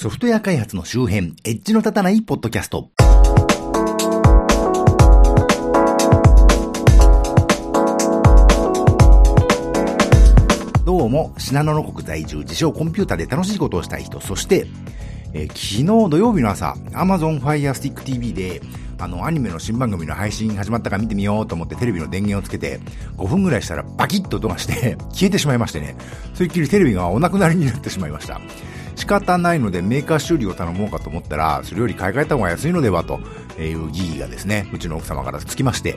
[0.00, 2.88] ソフトウェア開発の周辺、エッジの立たないポッドキャスト。
[10.86, 14.66] どうも、信濃の国在住、自称コンピューターで楽しいことをしたい人、そして、
[15.34, 18.62] えー昨日土曜日の朝、Amazon Fire Stick TV で、
[18.96, 22.80] あの、アニメの新番組の配信始まったか見てみようと思ってテレビの電源をつけて、
[23.18, 25.94] 5分ぐらいしたらバキッと音がして、消えてしまいましてね、
[26.32, 28.40] それっきりテレビがお亡くなりになってしまいました。
[29.10, 33.18] 仕方ないのでメーカー修理を頼もうかと思ったら、それより買い替えた方が安いのではと
[33.58, 35.96] いう疑義がですね、うちの奥様からつきまして、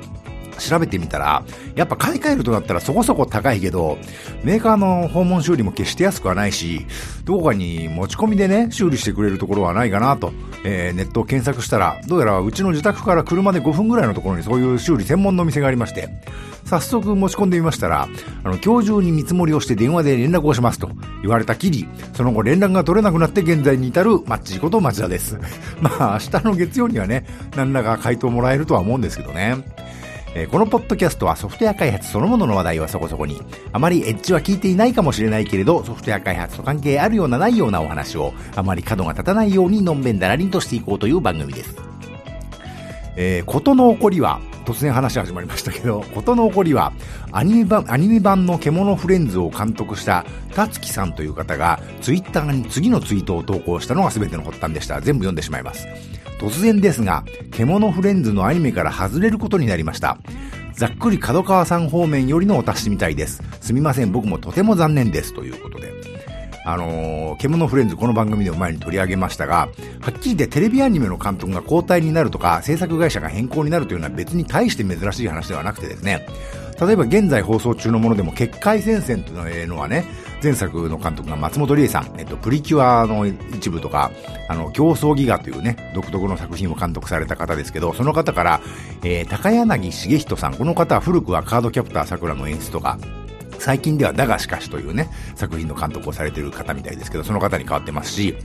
[0.60, 1.44] 調べてみたら、
[1.76, 3.98] やっぱ買い替えるとなったらそこそこ高いけど、
[4.44, 6.86] メーカーの訪問修理も決して安くはないし、
[7.26, 16.10] どこかに持ち込みでね、修理してくれるところはないかなと、えーネットを検索したら、どうやらうちの自宅から車で5分ぐらいのところにそういう修理専門のお店がありまして、
[16.66, 18.08] 早速持ち込んでみましたら、
[18.44, 20.90] あの、今日中に見積もりをして電話で連絡をしますと
[21.22, 25.38] 言われたきり、その後連絡が取れなくなって現在に至るマッチこと町田です。
[25.82, 29.58] まあ、明日の月曜にはね、何らか回答もらえるとは思うんですけどね。
[30.36, 41.76] えーこのポッドキャストはソフトウェア開発そのものの話題はそこそこに、あまりエッジは聞いていないかもしれないけれど、ソフトウェア開発と関係あるようなないようなお話を、あまり角が立たないようにのんべんだらりんとしていこうという番組です。
[43.16, 46.94] えー、ことの起こりは、突然話始まりましたけど、 ことの起こりは、
[47.32, 55.02] アニメ版、アニメ版の獣フレンズを監督した、たつきさんという方が、ツイッターに次のツイートを投稿したのが全ての発端でした。
[55.02, 55.88] 全部読んでしまいます。
[56.40, 60.18] 突然ですが、獣フレンズのアニメから外れることになりました。
[60.74, 63.44] ざっくり角川さん方面よりのお達しみたいです。
[63.62, 65.34] すみません、僕もとても残念です。
[65.34, 66.03] ということで。
[66.66, 69.70] あのー、獣フレンズこの番組でも前に取り上げましたが、
[70.02, 76.26] はっきり言ってテレビアニメの監督が交代になるとか、制作会社が変更になるというのは別に大して珍しい話ではなくてですね、
[76.80, 80.06] 例えば現在放送中のものでも、結界戦線というのはね、
[80.42, 84.12] 前作の監督が松本理恵さん、えっと、プリキュアの一部とか、
[84.50, 88.62] あの、競争ギガというね、独特の作品を監督された方ですけど、その方から、
[89.04, 92.98] えー、高柳茂人さん、この方は古くはカードキャプター桜の演出とか、
[93.64, 98.36] 最近ではだがしかしというね、作品の監督をされてる方みたいですけど、その方に変わってますし、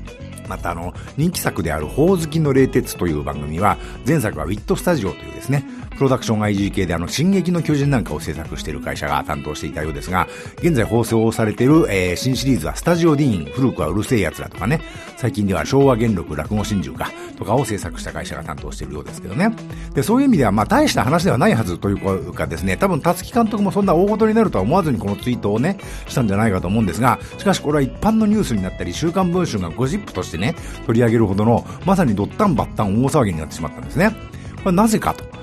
[0.49, 5.65] またあの、人気作である、ほおずきの冷徹という番組は、前作はウィットスタジオというですね、
[5.99, 10.29] プロダクション IG 系であの、進撃の巨人なんかを制作している会社が担当していたようですが、
[10.59, 14.81] 現在放送されている、えー新シリーズはスタジオディーン、古くはうるせえ奴らとかね、
[15.17, 19.51] 最近では昭和元禄落語真珠か、とかを制作した会社が担当しているようですけどね。
[19.93, 30.55] で、そういう意味では、まあ、大した話ではないはずというかですね、多分、辰木監督もそんな大事になるとは思わずにこのツイートをね、したんじゃないかと思うんですが、しかしこれは一般のニュースになったり、週刊文春がゴシップとしてね、
[30.87, 34.15] 取り上げるほどの、まさにドッタンバッタン大騒ぎになってしまったんですね。
[34.63, 35.38] これなぜかと。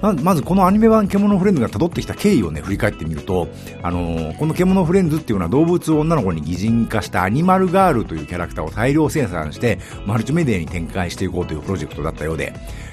[0.00, 3.48] ままずこのアニメ版獣フレンズが辿ってきた経緯をね、振り返ってみると、
[3.82, 12.52] あのーこの獣フレンズっていうのは動物を女の子に擬人化したアニマルガールというキャラクターを大量生産して、マルチメディアに展開していこうというプロジェクトだったようで、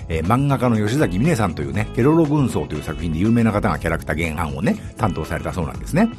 [0.09, 6.09] えー漫画家の吉崎美音さんというね、ケロロ軍曹という作品で有名な方がキャラクター原案をね、担当されたそうなんですね。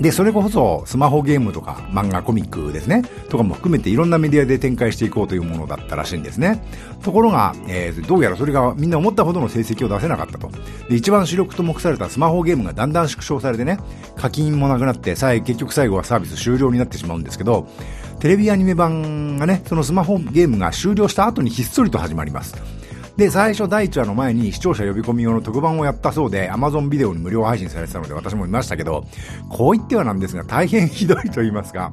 [0.00, 6.62] で、それこそスマホゲームとか漫画コミックですね、とかも含めていろんなメディアで展開していこうというものだったらしいんですね。
[7.02, 10.50] ところが、えーどうやらそれがみんな思ったほどの成績を出せなかったと。
[10.88, 13.78] で、一番主力と目されたスマホゲームがだんだん縮小されてね、
[14.16, 17.68] 課金もなくなって、さえ結局最後はサービス終了になってしまうんですけど、
[18.18, 22.54] テレビアニメ版がね、そのスマホゲームが終了した後にひっそりと始まります。
[23.16, 29.06] で、最初第1話の前に視聴者呼び込み用の特番をやったそうで、Amazon ビデオに無料配信されてたので私も見ましたけど、
[29.48, 31.92] こう言ってはなんですが大変ひどいと言いますか、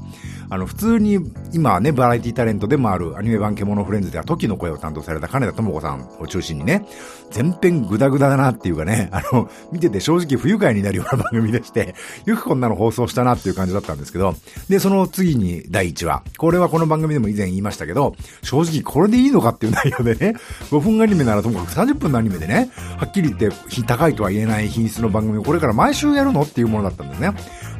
[0.50, 1.20] あの、普通に
[1.54, 6.86] 今ね、バラエティタレントでもあるアニメ版獣フレンズでは時の声を担当された金田智子さんを中心にね、
[7.30, 11.96] 全編グダグダだなっていうかね、あの、見てて正直不愉快になるような番組でして、
[12.26, 14.36] よくこんなの放送したなっていう感じだったんですけど、
[14.68, 16.24] で、その次に第1話。
[16.38, 20.36] これはこの番組でも以前言いましたけど、正直これでいいのかっていう内容でね、
[20.70, 27.32] 5分アニメならともかく30分のアニメでね、はっきり言ってひ高いとは言えない品質の番組をこれから毎週やるのっていうものだったんですね。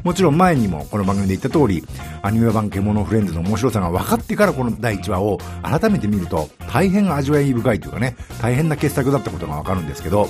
[0.04, 1.84] もちろん前にもこの番組で言った通り、
[2.22, 10.28] アニメ版獣フレンズの面白さが分かってからこの第1話を改めて見ると、大変味わい深いというかね、大変な傑作だったことが分かるんですけど、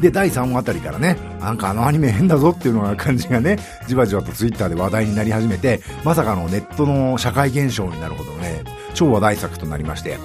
[0.00, 8.64] で、第3話あたりからね、なんかあのアニメ変だぞっていうのが感じがね、じわじわとツイッターで話題になり始めて、まさかのネットの社会現象になるほどね、
[8.94, 10.18] 超話題作となりまして、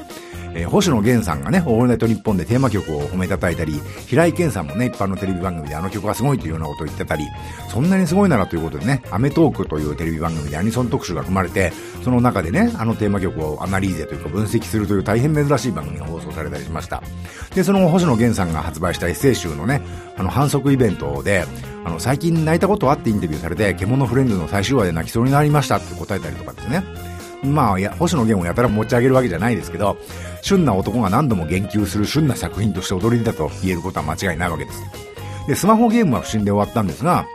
[0.57, 7.23] えー星野源さんがね、オールナイトニッポンでテーマ曲を褒めたたいたり、平井堅さんもね、一般のテレビ番組であの曲がすごいというようなことを言ってたり、
[7.69, 11.71] そんなにすごいならということでね、アメトークというテレビ番組でアニソン特集が組まれて、
[12.03, 17.01] その中でね、あのテーマ曲をアナリーゼというか分析するという大変珍しい番組が放送されたりしました。
[17.55, 19.81] で、その星野源さんが発売したエッセイ集のね、
[20.17, 21.45] あの反則イベントで、
[21.85, 26.83] あの、最近泣いたことあってインタビューされて、獣フレンズの最終話で泣きそうになりましたって答えたりとかですね。
[27.43, 29.97] まあ、や星野源をやたら持ち上げるわけじゃないですけど、
[30.41, 34.83] 旬な男が何度も言及する旬な作品として踊りだと言えることは間違いないわけです。
[35.47, 37.25] で、スマホゲームは不審で終わったんですが、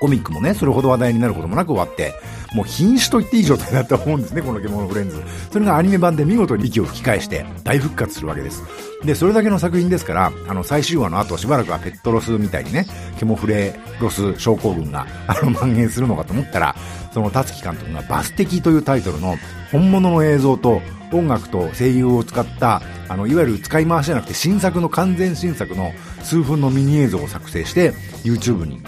[0.00, 2.14] コミックもね、それほど話題になることもなく終わって、
[2.54, 5.22] もう瀕死と言っていい状態だと思うんですね、この獣フレンズ。
[5.52, 8.64] それがアニメ版で見事に息を吹き返して大復活するわけです。
[9.04, 12.86] で、それだけの作品ですから、あの、最終話の後しばらくはペットロスみたいにね、
[13.18, 16.74] ケモフレロス症候群が、あの、蔓延するのかと思ったら、
[17.12, 19.36] その達樹監督がバス的というタイトルの
[19.70, 20.80] 本物の映像と
[21.12, 25.92] 音楽と声優を使った、あの、いわゆる使い回しじゃなくて新作の完全新作の
[26.22, 27.92] 数分のミニ映像を作成して、
[28.24, 28.80] YouTube に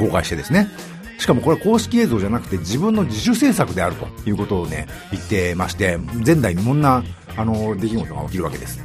[0.00, 0.68] 公開してですね、
[1.18, 7.04] しかもこれ公式映像じゃなくて自分の自主制作であるということをね、言ってまして、前代未聞な、
[7.36, 8.82] あの、出来事が起きるわけです。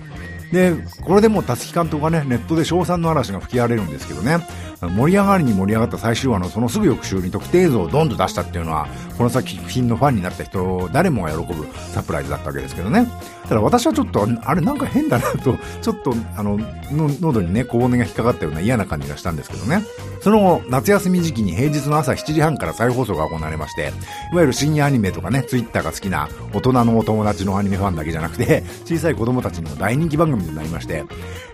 [0.51, 4.38] で、これでもう辰木監督がね、ネットで称賛の嵐が吹き荒れるんですけどね、
[4.81, 8.88] 盛り上がりに盛り上がった最終話のそのすぐ翌週に特定映像をドンと出したっていうのは、
[9.18, 13.07] この作品のファンになった人、誰もが喜ぶサプライズだったわけですけどね。
[13.48, 16.60] ただ私はちょっと、あれなんか変だなと、ちょっと、あの、
[16.92, 19.83] 喉にね、小骨が引っかかったような嫌な感じがしたんですけどね。
[20.22, 23.94] その後、夏休み時期に平日の朝7時半から再放送が行われまして、
[24.31, 31.06] いわゆる深夜アニメとかね、ツイッターが好きな大人のお友達のアニメファンだけじゃなくて、小さい子供たちにも大人気番組になりまして、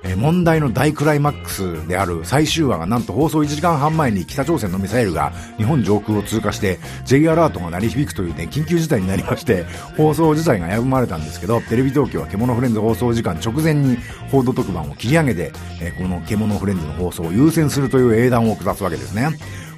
[0.03, 9.65] え、問題の大クライマックスである最終話がなんと放送1時間半前に北朝鮮のミサイルが日本上空を通過して J アラートが鳴り響くというね、緊急事態になりまして、
[9.97, 13.97] 放送自体が危ぶまれたんですけど、テレビ東京は獣フレンズ放送時間直前に
[14.31, 19.29] 報道特番を切り上げて、えー、この獣フレンズの放送を優先するという英断を下すわけですね。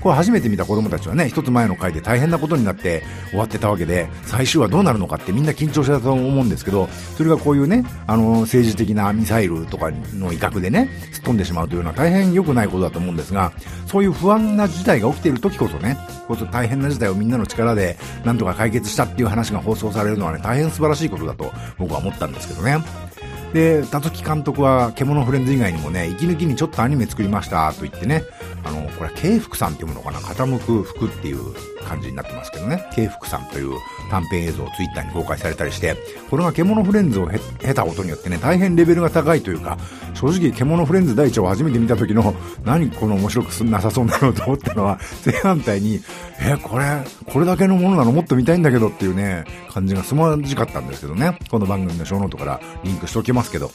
[0.04, 13.54] これ初めて見た子供たちはね、一つ前の回で大変なことになって終わってたわけで、最終はどうなるのかってみんな緊張してたと思うんですけど、それがこういうね、あの、政治的なミサイルとかの威嚇でね、すっ飛んでしまうというのは大変良くないことだと思うんですが、
[13.86, 15.98] そういう不安な事態が起きている時こそね、
[16.28, 23.13] こそ大変な事態をみんなの力でなんとか解決したっていう話が放送されるのはね、大変素晴らしいことだと僕は思ったんですけどね。
[23.54, 28.24] で、辰木監督は獣フレンズ以外にもね、息抜きにちょっとアニメ作りましたと言ってね、
[28.64, 31.54] あの、これは慶福さんっていうものかな、傾く服っていう
[31.88, 33.74] 感じになってますけどね、慶福さんという
[34.10, 35.96] 短編映像をツイッターに公開されたりして、
[36.32, 37.30] これがけものフレンズを
[37.60, 39.78] 経たことによってね、大変レベルが高いというか、
[40.16, 42.34] 正直けものフレンズ第一話を初めて見た時の、
[42.66, 46.02] 何この面白くすんなさそうなのと思ったのは、正反対に、
[46.42, 46.86] え、これ、
[47.32, 48.12] これだけのものなの？
[48.12, 53.43] もっと見たいんだけどっていうね、感じがすさまじかったんですけどね、この番組のショーノートからリンクしておきます。
[53.52, 53.72] けど、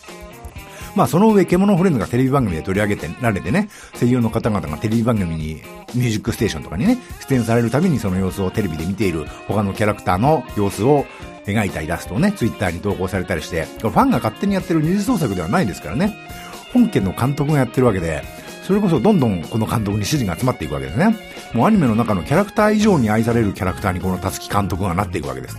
[0.94, 3.68] まあその上、けものフレンズがテレビ番組で取り上げてられてね、
[3.98, 5.62] 声優の方々がテレビ番組に、
[5.94, 6.98] ミュージックステーションとかにね、
[7.28, 11.04] 出演されるたびにその様子をテレビで見ている他のキャラクターの様子を
[11.46, 16.16] 描いたイラストをね、ツイッターに投稿されたりして、ファンが勝手にやってる二次創作ではないですからね、
[16.72, 18.22] 本家の監督がやってるわけで、
[18.64, 21.16] それこそどんどんこの監督に指示が集まっていくわけですね。
[21.54, 25.58] もうアニメの中のキャラクター以上に愛されるキャラクターにこのたつき監督がなっていくわけです。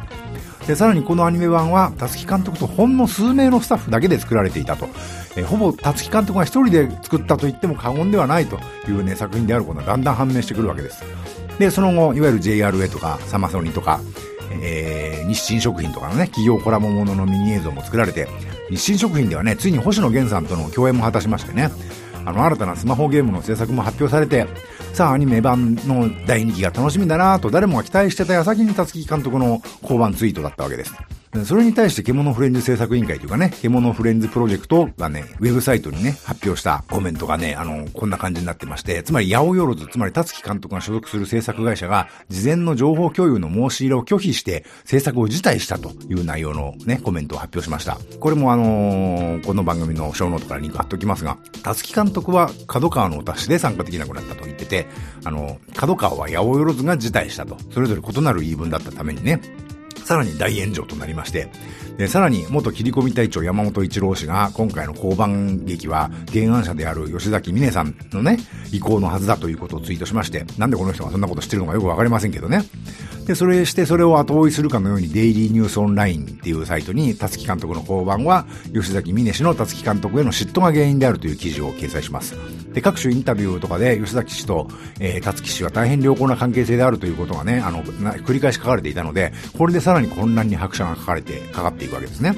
[0.70, 4.88] で、さらにこのアニメ版は、たつき監督とほんの数名のスタッフだけで作られていたと。
[5.36, 11.04] えほぼ、たつき監督が一人で作ったと言っても過言ではないというね、作品であることがだんだん判明してくるわけです。
[11.58, 14.00] で、その後、いわゆる JRA とか、サマソニとか、
[14.62, 18.28] えー、日清食品とかのね、企業コラボもののミニ映像も作られて、
[18.70, 21.72] 日清食品ではね、ついに星野源さんとの共演も果たしましてね、
[22.26, 24.46] あの、新たなスマホゲームの制作も発表されて、
[24.94, 30.94] さあ、アニメ版の第2期が楽しみだなと誰もが期待してた矢先に辰木監督の交番ツイートだったわけです。
[31.46, 48.00] それに対して獣フレンズ制作委員会というかね、獣フレンズプロジェクトがね、ウェブサイトにね、発表したコメントがね、あの、こんな感じになってまして、つまり、八百万つまり、達樹監督が所属する制作会社が、事前の情報共有の申し入れを拒否して、制作を辞退したという内容のね、コメントを発表しました。
[48.20, 54.88] これもあのー、この番組のショーノートからリンク貼っておきますが、たつき監督は角川のお達しで参加できなくなったとて、
[55.26, 57.58] あの、角川は八百万が辞退したと。
[57.74, 59.42] それぞれ異なる言い分だったためにね、
[60.06, 61.50] さらに大炎上となりまして、
[62.00, 68.40] で、さらに元切り込み隊長山本一郎氏が今回の降板劇は原案者である吉崎観音さんのね、
[68.72, 72.64] 意向のはずだということをツイートしまして、なんでこの人がそんなこと知ってるのかよくわかりませんけどね。
[73.28, 82.36] で、それしてそれを後追いするかのようにデイリーニュースオンラインっていうサイトに、たつき監督の降板は吉崎美音氏の辰木監督への嫉妬が原因であるという記事を掲載します。
[82.80, 84.68] で、各種インタビューとかで吉崎氏と、
[85.00, 92.36] えー、辰木氏は大変良好な関係性であるということがね、あの、繰り返し書かれていたので、これでさらに混乱に拍車がかかれて、かかっていくわけですね。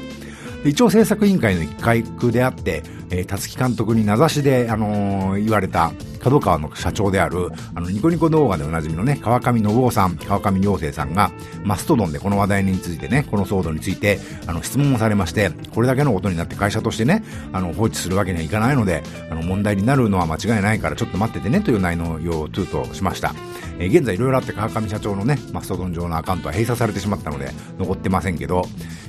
[0.66, 11.32] 一応制作委員会の一回区であって、えー、辰木監督に名指しで、あのー、言われた、角川の社長である、あの、ニコニコ動画でおなじみのね、川上信夫さん、川上良生さんが、
[11.64, 23.34] マストドンでこの話題についてね、この騒動について、あの、質問をされまして、これだけのことになって会社としてね、あの、放置するわけにはいかないので、あの、問題になるのは間違いないからちょっと待っててね、という内容をツートしました。
[23.80, 28.64] えー、現在いろいろあって川上社長のね、マストドン上のアカウントは閉鎖されてしまったので、残ってませんけど、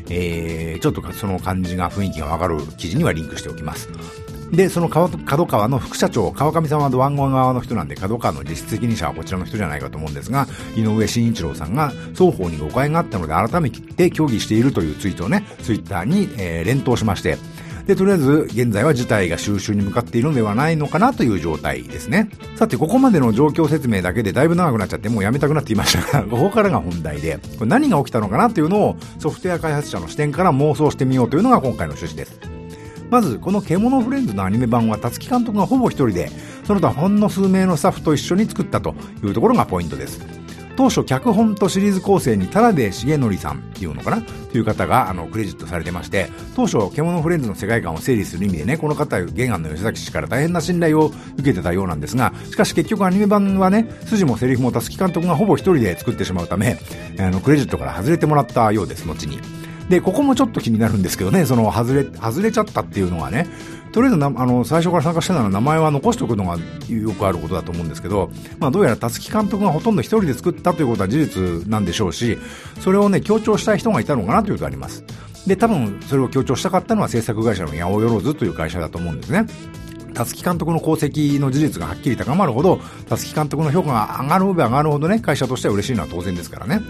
[0.08, 3.90] えー、ちょっとその感じが、雰囲気がわかる記事にはリンクしておきます。
[4.52, 17.38] で、その角川の副社長、川上さんはドワンゴ側の人なんで、角川の実質責任者はこちらの人じゃないかと思うんですが、井上慎一郎さんが双方に誤解があったので改めて協議しているというツイートをね、ツイッターに、えー、連投しまして、
[17.86, 22.28] で、とりあえず、現在は事態が収集に向かっているのではないのかなという状態ですね。
[22.54, 32.61] さて、ここまでの状況説明だけでだいぶ長くなっちゃって、もうやめたくなっていましたが、 ここからが本題で、これ何が起きたのかなというのをソフトウェア開発者の視点から妄想してみようというのが今回の趣旨です。
[33.12, 36.30] まず、この獣フレンズのアニメ版は、辰木監督がほぼ一人で、
[36.64, 40.20] その他ほんの数名のスタッフと一緒に作ったというところがポイントです。
[40.74, 44.22] 当初脚本とシリーズ構成に田辺重則さんっていうのかな？
[44.22, 56.78] という方があのクレジットされてまして当初獣フレンズの世界観を整理する意味でねこの方原案の吉崎氏から大変な信頼を受けてたようなんですがしかし結局アニメ版はね筋もセリフもたすき監督がほぼ一人で作ってしまうため
[57.18, 59.40] あのクレジットから外れてもらったようです後に
[59.88, 63.46] でここもちょっと気になるんですけどねその外れ外れちゃったっていうのはね
[63.92, 66.56] とりあえずなあの最初から参加してたら名前は残しておくのが
[66.88, 72.38] よくあることだと思うんですけど、まあ、どうやら辰木監督がほとんど一人で作ったということは事実なんでしょうし
[72.80, 75.04] それをね強調したい人がいたのかなということあります
[75.46, 79.46] で多分それを強調したかったのは制作会社の八百万という会社だと思うんですね
[80.14, 86.82] 辰木監督の功績の事実がはっきり高まるほど、辰木監督の評価が上がる上がるほどね、会社としては嬉しいのは当然ですからね。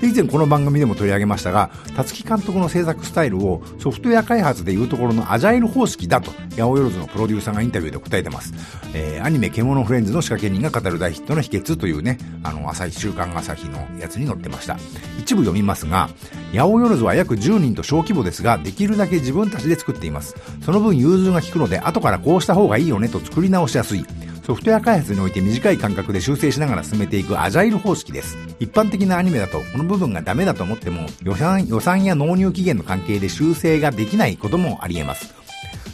[0.00, 8.52] で以前この番組でも取り上げましたが辰木監督の制作スタイルをソフトウェア開発でいうところのアジャイル方式だと八百万のプロデューサーがインタビューで答えてます、
[8.94, 14.76] えー、アニメ「獣フレンズ」の仕掛け人が語る大ヒットの秘訣というねあの朝日週刊朝日のやつに載ってました。
[15.18, 16.08] 一部読みますが
[16.52, 20.36] 八百万は約10人と小規模ですができるだけ自分たちで作っています。
[20.64, 24.04] その分融通が利くので後からこうした方がいいよねと作り直しやすい。
[24.46, 28.38] ソフトウェア開発において短い間隔で修正しながら進めていくアジャイル方式です。
[28.60, 35.34] 一般的なアニメだと、この部分がダメだと思っても、予算、予算や納入期限の関係で修正ができないこともあり得ます。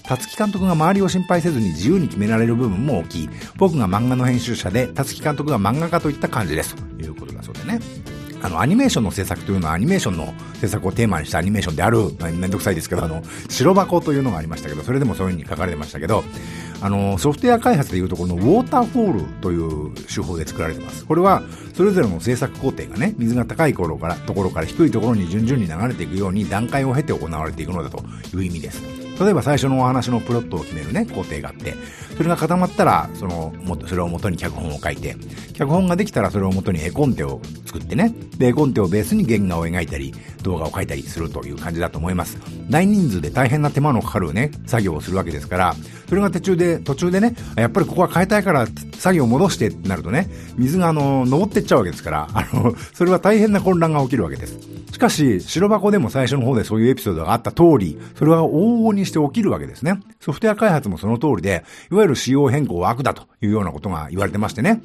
[0.02, 3.30] 辰木監督が周りを心配せずに自由に決められる部分も大きい。
[3.56, 6.74] 僕が漫画の編集者で、辰木監督が漫画家といった感じです。
[6.74, 7.80] ということだそうでね。
[8.42, 16.24] あの、アニメーションの制作というのはアニメーションの制作をテーマにしたアニメーションである、めんどくさいですけど、あの、白箱というのがありましたけど、それでもそういう風に書かれてましたけど、
[16.80, 21.04] あの、ソフトウェア開発でいうところのウォーターフォールという手法で作られてます。
[21.04, 21.42] これは、
[21.74, 28.02] それぞれの制作工程がね、水が高い頃から、ところから低いところに順々に流れていくように段階を経て行われていくのだと
[28.34, 29.01] いう意味です。
[29.20, 31.74] 例えば最初のお話のプロットを決めるね、工程があって、
[32.16, 35.16] それが固まったら、その、もそれを元に脚本を書いて、
[35.54, 42.38] 脚本ができたらそれを元に絵コンテを作ってね、で、絵コンテをベースに原画を描いたり、動画を描いたりするという感じだと思います。
[42.68, 45.74] 大人数で大変な手間のかかるね、作業をするわけですから、
[46.08, 48.66] それが途中で、途中でね、やっぱりここは変えたいから
[48.98, 54.58] 作業を戻してってなるとね、水があの、登ってっちゃうわけですから、あの、それは大変な混乱が起きるわけです。
[54.92, 60.00] しかし、白箱でも最初の方でそういうエピソードがあった通り、それは往々にして起きるわけですね。
[60.20, 64.82] ソフトウェア開発もその通りで、いわゆる仕様変更は悪だというようなことが言われてましてね。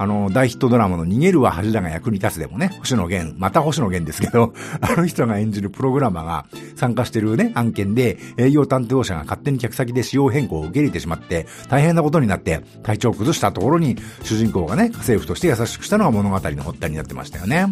[0.00, 17.66] あの、大ヒットドラマの逃げるは恥だが役に立つでもね、星野源、また星野源ですけど、 あの人が演じるプログラマーが参加してるね、案件で、営業担当者が勝手に客先で仕様変更を受け入れてしまって、大変なことになって、体調を崩したところに、主人公がね、家政婦として優しくしたのが物語の発端になってましたよね。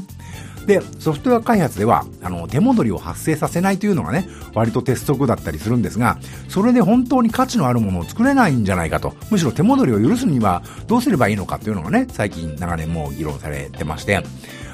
[0.66, 14.22] で、ソフトウェア開発では、あの、手戻りを発生させないというのがね、割と鉄則だったりするんですが、それで本当に価値のあるものを作れないんじゃないかと、むしろ手戻りを許すにはどうすればいいのかというのがね、最近長年もう議論されてまして、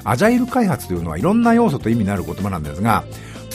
[0.03, 3.03] アジャイル開発というのはいろんな要素と意味のある言葉なんですが、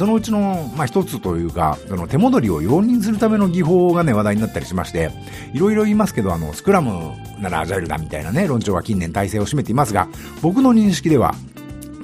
[0.01, 5.11] そのうちの、まあ、一つというか、その手戻りを容認するための技法がね、話題になったりしまして、
[5.53, 10.09] いろいろ言いますけど、あの、スクラムならアジャイルだみたいなね、論調が近年体制を占めていますが、
[10.41, 11.35] 僕の認識では、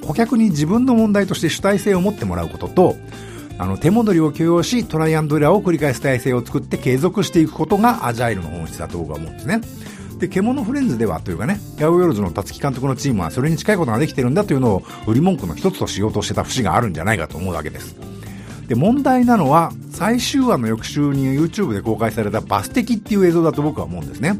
[0.07, 2.95] 顧客に自分の問題として主体性を持ってもらうことと、
[3.59, 9.61] あの、手戻りを許容し、トライアンドエラーを繰り返す体制を作って継続していくことがアジャイルの本質だと僕は思うんですね。
[10.19, 17.95] で、獣フレンズではというかね、ヤオヨルズの辰木監督のチームはそれに近いことができてるんだというのを売り文句の一つとしようとしてた節があるんじゃないかと思うわけです。
[18.67, 24.37] で、問題なのは、最終話の翌週に YouTube で公開されたバス的っていう映像だと僕は思うんですね。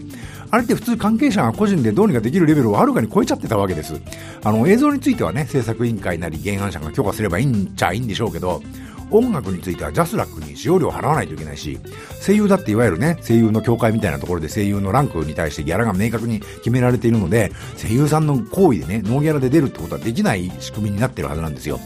[0.50, 4.00] あれって普通関係者が個人でどうにかできるレベルをはるかに超えちゃってたわけです。
[4.44, 8.62] あの、映像についてはね、制作委員会なり原案者が許可すればいいんちゃいいんでしょうけど、
[9.10, 11.80] 音楽についてはジャスラックに使用料を払わないといけないし、
[12.26, 21.80] 声優だっていわゆるね、声優の協会みたいなところで声優のランクに対してギャラが明確に決められているので、声優さんの行為でね、ノーギャラで出るってことはできない仕組みになってるはずなんですよ。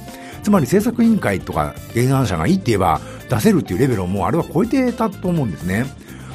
[0.43, 2.99] つまり制作委員会とか原案者がいいって言えば
[3.29, 5.85] 出せるっていうレベルをもうあれは超えてたと思うんですね。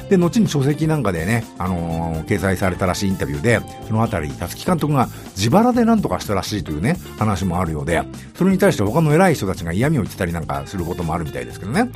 [0.09, 8.03] で、後に書籍なんかでね、あのー、掲載されたらしいインタビューで、そのあたり、たつき監督が自腹で何とかしたらしいというね、話もあるようで、
[8.35, 11.89] それに対して他の偉い人たちが嫌味を言ってたりなんかすることもあるみたいですけどね。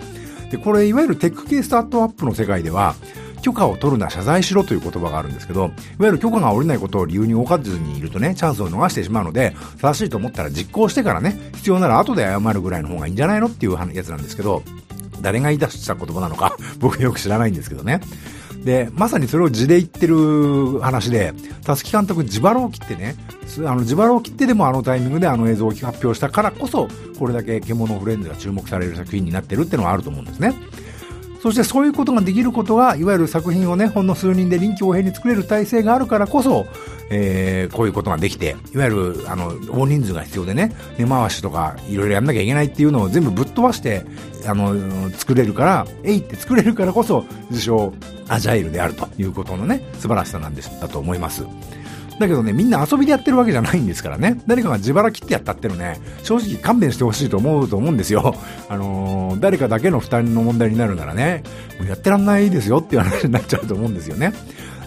[0.52, 2.96] で、これ、いわゆるテック系スタートアップの世界では、
[3.42, 14.64] 許可を取るな、謝罪しろという言葉があるんですけど、いわゆる許可が下りないことを理由に動かずにいるとね、チャンスを逃してしまうので、正しいと思ったら実行してからね、必要なら後で謝るぐらいの方がいいんじゃないのっていうやつなんですけど、
[15.22, 18.02] 誰が言い出した言葉なのか 僕よく知らないんですけどね。
[18.64, 21.34] で、まさにそれを字で言ってる話で、
[21.66, 23.16] たすき監督自腹を切ってね、
[23.60, 26.88] あの自腹を切ってでもあのタイミングであの映像を発表したからこそ、
[27.18, 30.54] これだけ獣フレンズが注目される作品になってるってのはあると思うんですね。
[31.42, 36.68] そしてそういうことができることが、いわゆる作品をね、ほんの数人で臨機応変に作れる体制があるからこそ、
[37.10, 44.06] えー、こういうことができて、いわゆる、あの、大人数が必要でね、根回しとか、いろいろやんなきゃいけないっていうのを全部ぶっ飛ばして、
[44.46, 47.92] あの、作れるから、えいって作れるからこそ、自称、
[48.28, 51.44] アジャイルであるということのね、素晴らしさなんです、だと思います。
[52.20, 54.42] だけどね、みんな遊びでやってるわけじゃないんですからね。
[54.48, 58.36] 誰かが自腹切ってやったってのね、正直勘弁してほしいと思うと思うんですよ。
[58.70, 61.44] あのー、誰かだけの負担の問題になるならね、
[61.80, 64.34] もうやってらんないですよっていう話になっちゃうと思うんですよね。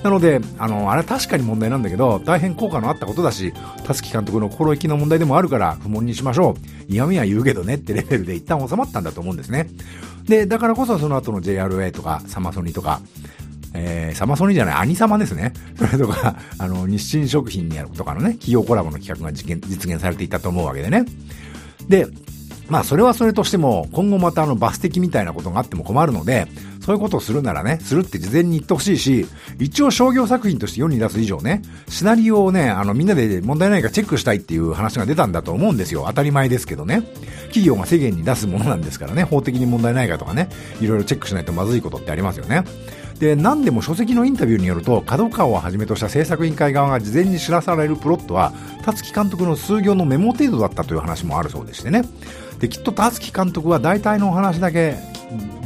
[0.05, 3.55] なので、あの、あれ確かに問題なんだけど、大変効果のあったことだし、
[3.85, 6.93] たすき監督の心意気の問題でもあるから不問にしましょう。
[6.93, 9.67] 嫌味は言うけどねってレベルで一旦収まったんだと思うんですね。
[10.29, 13.01] で、だからこそその後の JRA とかサマソニとか、
[13.75, 15.53] えー、サマソニじゃない、アニサマですね。
[15.77, 21.05] それとか、あの、日清食品にやるとかのね、企業コラボの企画が実現実現されていたと思うわけでね。
[21.89, 22.07] で、
[22.69, 26.47] まあそれはそれとしても、今後またあのバス的みたいなことがあっても困るので、
[26.81, 29.27] そういうことをするならね、するって事前に言ってほしいし、
[29.59, 36.05] 一応商業作品として世に出す以上ね、シナリオをね、あのみんなで問題ないかチェックしたいっていう話が出たんだと思うんですよ。
[36.07, 37.03] 当たり前ですけどね。
[37.47, 40.49] 企業が世間に出すものなんですからね、法的に問題ないかとかね、
[40.81, 42.65] いろいろチェックしないとまずいことってありますよね。
[43.19, 48.53] で、何でも書籍のインタビューによると、角川をはじめとした制作委員会側が事前に知らされるプロットは、
[48.85, 52.03] 辰木監督の数行のメモ程度だったという話もあるそうでしてね。
[52.59, 54.97] で、きっと辰木監督は大体のお話だけ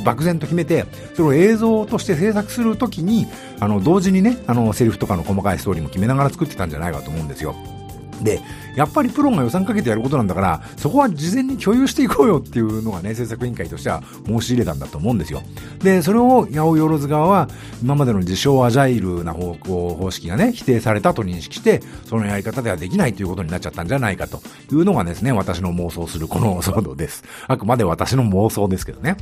[0.05, 3.27] 漠然と決めて、それを映像として制作するときに、
[3.61, 7.55] あの、同時にね、あの、セリフとかの細かいストーリーも決めながら作ってたんじゃないかと思うんですよ。
[8.23, 8.41] で、
[8.77, 15.43] やっぱりプロが予算かけてやることなんだから、そこは事前に共有していこうよっていうのがね、制作委員会としては申し入れたんだと思うんですよ。
[15.83, 17.49] で、それを八百万側は、
[17.83, 24.41] 今までの自称アジャイルな方向、方式がね、否定されたと認識して、そのやり方ではできないということになっちゃったんじゃないかと
[24.73, 27.25] いうのがですね、私の妄想するこの騒動です。
[27.47, 29.17] あくまで私の妄想ですけどね。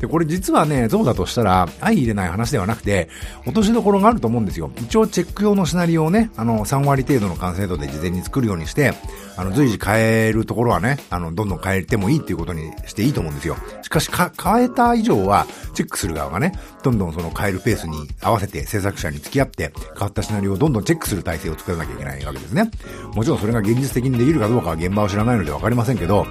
[0.00, 3.08] で、これ実はね、そうだとしたら、相入れない話ではなくて、
[3.46, 4.70] 落としどころがあると思うんですよ。
[4.76, 8.92] 一応チェック用のシナリオをね、あの、3割程度の完成度で事前に作作るようにして、
[9.38, 13.56] あの、随時変えるところはね、あの、どんどん変えてもいいっていうことにしていいと思うんですよ。
[13.82, 22.70] しかし、か、変えた以上は、チェックする側がね、どんどんその変えるペースに合わせて制作者に付き合って、変わったシナリオをどんどんチェックする体制を作らなきゃいけないわけですね。
[23.14, 26.26] もちろんそれが現実的にできるかどうかは現場を知らないのでわかりませんけど、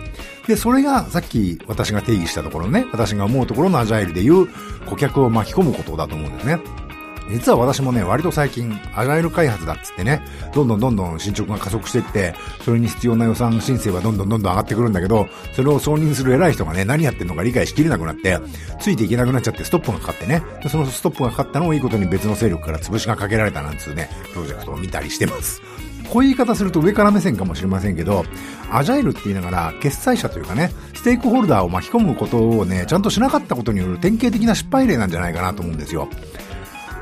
[0.47, 4.47] で、それがさっき私が定義したところね、私が思うところのアジャイルでいう
[4.85, 6.84] 顧客を巻き込むことだと思うんですね。
[7.29, 10.21] 実は私もね、割と最近、アジャイル開発だっつってね、
[10.53, 18.39] どんどんどんどん進捗が加速していって、それに必要な予算申請はどんどんどんどん上がってくるんだけど、それを承認する偉い人がね、何やってんのか理解しきれなくなって、
[18.79, 25.61] ついていけなくなっちゃってストップがかかってね、でそのストップがかかったのをいいことに別の勢力から潰しがかけられたなんつうね、プロジェクトを見たりしてます。
[26.09, 28.25] こういう言い方すると上から目線かもしれませんけど、
[28.71, 36.09] アジャイルって言いながら、決済者というかね、ステークホルダーを巻き込むことをね、ちゃんとしなかったことによる典型的な失敗例なんじゃないかなと思うんですよ。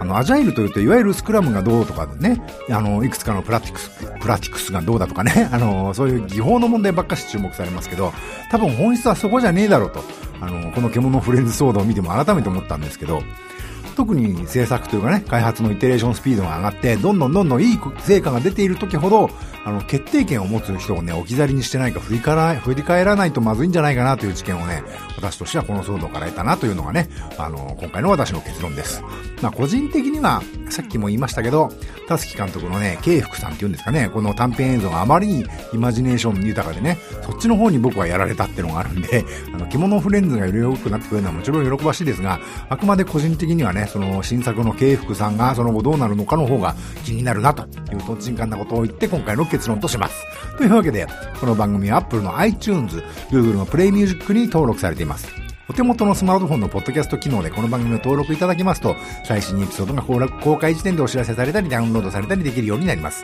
[0.04, 3.90] あの、アジャイルというと、いわゆるスクラムがどうとかね、あの、いくつかのプラティクス、
[4.20, 8.14] プラティクスがどうだとかね、 あの、そういう技法の問題ばっかし注目されますけど、
[8.52, 10.04] 多分本質はそこじゃねえだろうと、
[10.42, 13.24] あの、この獣フレンズ騒動を見ても改めて思ったんですけど、
[13.96, 19.30] 特に制作というかね、開発のイテレーションスピードが上がって、どんどんどんどんいい成果が出ている時ほど、
[19.66, 24.84] あの、決定権を持つ人をね、置き去りにしてないか振り返ら振り返らないとまずいんじゃないかなという知見をね、
[25.16, 29.02] 私としてはこの騒動から得たなというのがね、あの、今回の私の結論です。
[29.42, 31.72] まあ、個人的には、さっきも言いましたけど、
[32.08, 50.16] たすき監督のね、慶福さんっていうんですかね、この短編映像があまりにイマジネーション豊かでね、そっちの方に僕はやられたってのがあるんで、あの、着物フレンズがより良くなってくれるのはもちろん喜ばしいですが、あくまで個人的にはね、その新作の慶福さんがその後どうなるのかの方が気になるなというとんちんかんなことを言って今回の結論とします。
[50.58, 51.08] というわけで、
[51.40, 52.98] この番組は Apple の iTunes、
[53.30, 55.28] Google の Play Music に登録されています。
[55.70, 60.02] お手元のスマートフォンのポッドキャスト機能でこの番組を登録いただきますと、最新エピソードが
[60.42, 63.24] 公開時点でお知らせされたり、ダウンロードされたりできるようになります。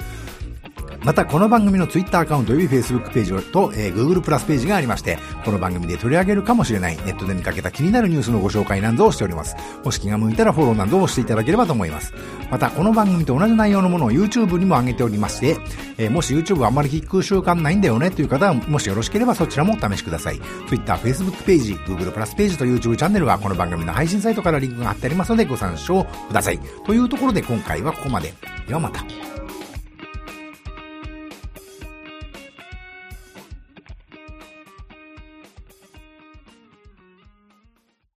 [1.03, 9.55] またこの番組の Twitter アカウントより Facebook ページと、えー、Google プラスページがありまして、この番組で取り上げるかもしれないネットで見かけた気になるニュースのご紹介などをしております。
[9.83, 12.13] もし気が向いたらフォローなどをしていただければと思います。
[12.51, 15.57] またこの番組と同じ内容のものを YouTube にも上げておりまして、
[15.97, 20.41] えー、もし YouTube あんまり聞く習慣ないんだよねという方は、もしよろしければそちらもお試しください。
[20.67, 26.59] Twitter、Facebook ページ、Google プラスページと YouTube チャンネルはこの番組の配信サイトからリンクが貼ってありますのでご参照ください。
[26.85, 28.33] というところで今回はここまで。
[28.67, 29.38] ではまた。